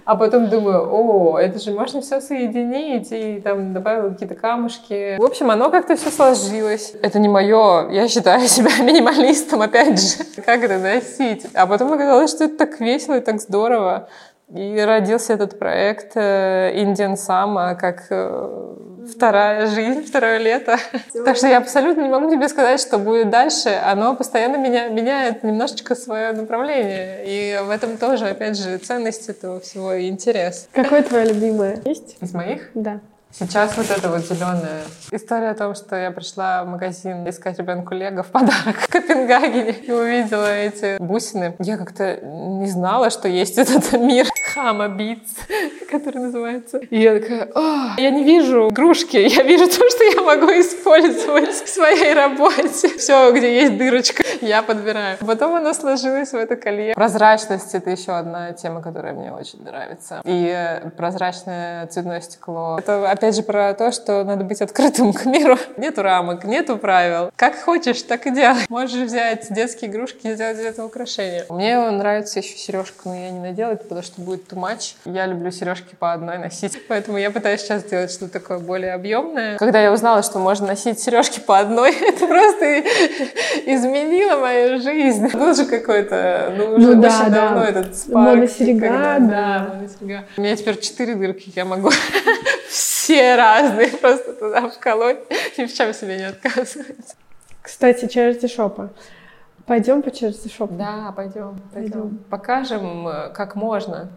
[0.05, 5.17] А потом думаю, о, это же можно все соединить, и там добавила какие-то камушки.
[5.19, 6.95] В общем, оно как-то все сложилось.
[7.01, 10.25] Это не мое, я считаю себя минималистом, опять же.
[10.45, 11.47] Как это носить?
[11.55, 14.09] А потом оказалось, что это так весело и так здорово.
[14.53, 18.75] И родился этот проект Indian Sama как э,
[19.11, 20.77] вторая жизнь, второе лето.
[21.25, 23.71] Так что я абсолютно не могу тебе сказать, что будет дальше.
[23.85, 27.25] Оно постоянно меня, меняет немножечко свое направление.
[27.25, 30.69] И в этом тоже, опять же, ценность этого всего и интерес.
[30.73, 32.17] Какое твое любимое есть?
[32.21, 32.71] Из моих?
[32.75, 33.01] Да.
[33.37, 37.93] Сейчас вот эта вот зеленая история о том, что я пришла в магазин искать ребенку
[37.93, 41.57] Лего в подарок в Копенгагене и увидела эти бусины.
[41.59, 45.33] Я как-то не знала, что есть этот мир Хама Битс,
[45.91, 46.79] который называется.
[46.79, 51.51] И я такая, О, я не вижу игрушки, я вижу то, что я могу использовать
[51.51, 52.97] в своей работе.
[52.99, 55.19] Все, где есть дырочка, я подбираю.
[55.19, 56.95] Потом оно сложилось в это колье.
[56.95, 60.21] Прозрачность— это еще одна тема, которая мне очень нравится.
[60.25, 62.77] И прозрачное цветное стекло.
[62.79, 65.59] Это опять же про то, что надо быть открытым к миру.
[65.77, 67.31] Нету рамок, нету правил.
[67.37, 68.65] Как хочешь, так и делай.
[68.69, 71.45] Можешь взять детские игрушки и сделать из этого украшение.
[71.49, 74.95] Мне нравится еще сережка, но я не надела, потому что будет too much.
[75.05, 79.57] Я люблю сережки по одной носить, поэтому я пытаюсь сейчас сделать что-то такое более объемное.
[79.59, 82.81] Когда я узнала, что можно носить сережки по одной, это просто
[83.67, 85.29] изменило мою жизнь.
[85.33, 87.49] Был же какой-то, ну уже ну, да, очень да.
[87.49, 88.29] давно этот спарк.
[88.35, 89.19] Моносерега, когда, да.
[89.19, 90.25] да моносерега.
[90.37, 91.91] У меня теперь четыре дырки, я могу
[92.69, 95.19] все разные просто туда вколоть,
[95.59, 97.17] ни в чем себе не отказывать.
[97.63, 98.91] Кстати, charity шопа.
[99.67, 100.75] Пойдем по charity шопу?
[100.75, 101.93] Да, пойдем, пойдем.
[101.93, 102.19] пойдем.
[102.31, 104.11] Покажем, э, как можно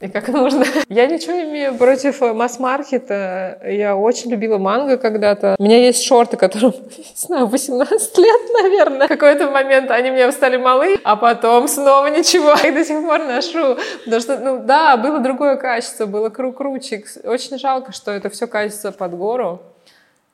[0.00, 0.64] и как нужно.
[0.88, 3.60] Я ничего не имею против э, масс-маркета.
[3.64, 5.54] Я очень любила манго когда-то.
[5.58, 9.06] У меня есть шорты, которым, не знаю, 18 лет, наверное.
[9.06, 12.54] В какой-то момент они мне стали малы, а потом снова ничего.
[12.68, 13.78] И до сих пор ношу.
[14.04, 17.04] Потому что, ну да, было другое качество, было кру круче.
[17.22, 19.62] Очень жалко, что это все качество под гору.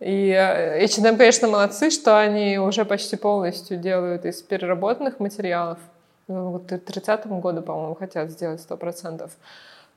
[0.01, 5.79] И э, H&M, конечно, молодцы, что они уже почти полностью делают из переработанных материалов.
[6.31, 9.29] К 30 году, по-моему, хотят сделать 100%.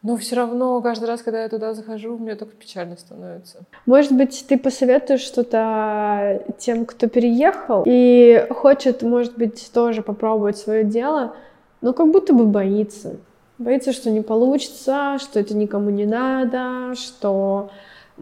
[0.03, 3.59] Но все равно каждый раз, когда я туда захожу, мне только печально становится.
[3.86, 10.84] Может быть, ты посоветуешь что-то тем, кто переехал и хочет, может быть, тоже попробовать свое
[10.84, 11.36] дело,
[11.79, 13.15] но как будто бы боится.
[13.57, 17.69] Боится, что не получится, что это никому не надо, что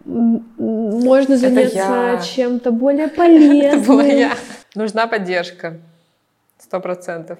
[0.06, 3.62] можно заняться чем-то более полезным.
[3.80, 4.32] Это была я.
[4.76, 5.80] Нужна поддержка.
[6.60, 7.40] Сто процентов.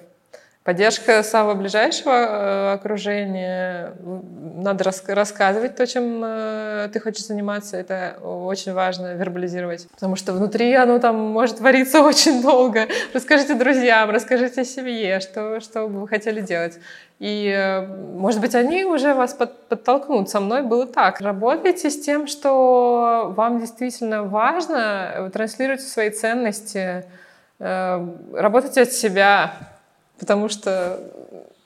[0.64, 3.94] Поддержка самого ближайшего э, окружения.
[4.00, 7.76] Надо рас рассказывать то, чем э, ты хочешь заниматься.
[7.76, 9.88] Это очень важно вербализировать.
[9.88, 12.86] Потому что внутри оно там может вариться очень долго.
[13.12, 16.78] Расскажите друзьям, расскажите семье, что, что бы вы хотели делать.
[17.18, 20.30] И, э, может быть, они уже вас под, подтолкнут.
[20.30, 21.20] Со мной было так.
[21.20, 27.04] Работайте с тем, что вам действительно важно, транслируйте свои ценности,
[27.58, 29.52] работайте от себя,
[30.22, 31.00] потому что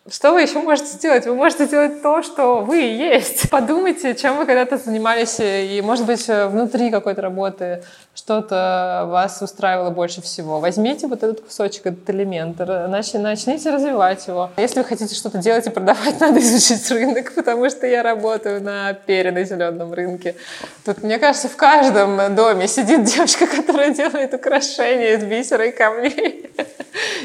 [0.09, 1.26] что вы еще можете сделать?
[1.26, 3.50] Вы можете сделать то, что вы и есть.
[3.50, 7.82] Подумайте, чем вы когда-то занимались, и, может быть, внутри какой-то работы
[8.14, 10.61] что-то вас устраивало больше всего.
[10.61, 14.50] Возьмите вот этот кусочек, этот элемент, начните развивать его.
[14.57, 18.94] Если вы хотите что-то делать и продавать, надо изучить рынок, потому что я работаю на
[18.94, 20.36] перенаселенном рынке.
[20.84, 26.45] Тут, мне кажется, в каждом доме сидит девочка, которая делает украшения из бисера и камней.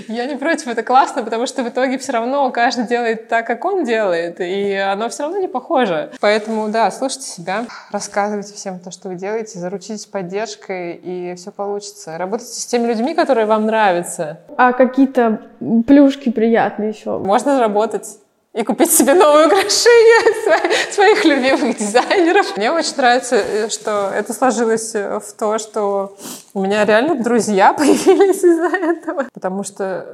[0.08, 3.66] Я не против, это классно, потому что в итоге все равно каждый делает так, как
[3.66, 6.12] он делает, и оно все равно не похоже.
[6.20, 12.18] Поэтому, да, слушайте себя, рассказывайте всем то, что вы делаете, заручитесь поддержкой, и все получится.
[12.18, 14.42] Работайте с теми людьми, которые вам нравятся.
[14.58, 15.42] А какие-то
[15.88, 17.18] плюшки приятные еще?
[17.18, 18.08] Можно заработать
[18.54, 22.58] и купить себе новые украшения своих любимых дизайнеров.
[22.58, 26.18] Мне очень нравится, э, что это сложилось э, в то, что
[26.54, 29.28] у меня реально друзья появились из-за этого.
[29.34, 30.06] Потому что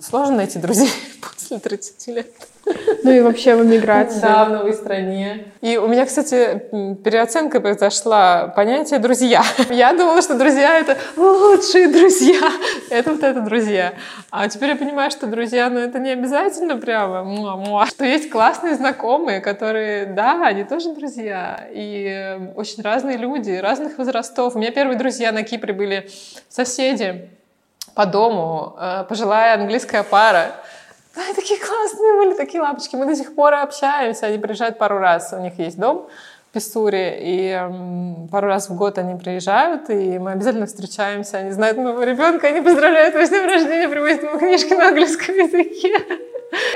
[0.00, 2.32] сложно найти друзей после 30 лет.
[3.02, 4.20] Ну и вообще в эмиграции.
[4.20, 5.44] Да, в новой стране.
[5.60, 6.62] И у меня, кстати,
[7.04, 9.42] переоценка произошла понятие «друзья».
[9.70, 12.40] Я думала, что друзья— это лучшие друзья.
[12.90, 13.94] Это вот это друзья.
[14.30, 17.86] А теперь я понимаю, что друзья, ну это не обязательно прямо муа-муа.
[17.86, 21.68] Что есть классные знакомые, которые, да, они тоже друзья.
[21.70, 24.56] И очень разные люди, разных возрастов.
[24.56, 26.08] У меня первые друзья на Кипре были
[26.48, 27.28] соседи
[27.94, 30.52] по дому, э, пожилая английская пара.
[31.16, 32.96] Они такие классные были, такие лампочки.
[32.96, 34.26] Мы до сих пор общаемся.
[34.26, 35.32] Они приезжают пару раз.
[35.32, 36.08] У них есть дом
[36.50, 37.18] в Писсуре.
[37.20, 37.60] И
[38.32, 41.38] пару раз в год они приезжают, и мы обязательно встречаемся.
[41.38, 45.34] Они знают моего ребенка, они поздравляют его с днем рождения, привозят ему книжки на английском
[45.36, 45.98] языке.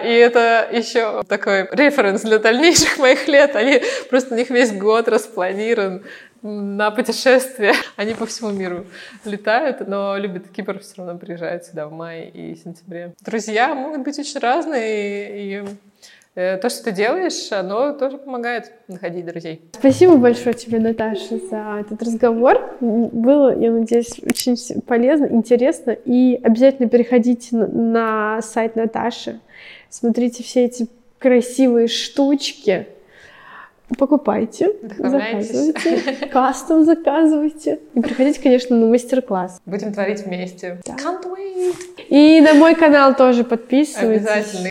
[0.02, 3.54] И это еще такой референс для дальнейших моих лет.
[3.56, 6.04] Они просто у них весь год распланирован
[6.42, 7.72] на путешествия.
[7.96, 8.86] Они по всему миру
[9.24, 13.14] летают, но любят Кипр, все равно приезжают сюда в мае и сентябре.
[13.20, 15.64] Друзья могут быть очень разные, и
[16.34, 19.62] э, то, что ты делаешь, оно тоже помогает находить друзей.
[19.72, 22.76] Спасибо большое тебе, Наташа, за этот разговор.
[22.80, 25.90] Было, я надеюсь, очень полезно, интересно.
[25.90, 29.40] И обязательно переходите на сайт Наташи,
[29.90, 32.86] смотрите все эти красивые штучки,
[33.96, 37.80] покупайте, заказывайте, кастом заказывайте.
[37.94, 39.60] И приходите, конечно, на мастер-класс.
[39.66, 40.80] Будем творить вместе.
[40.84, 40.94] Да.
[40.94, 41.74] Can't wait!
[42.08, 44.26] И на мой канал тоже подписывайтесь.
[44.26, 44.70] Обязательно.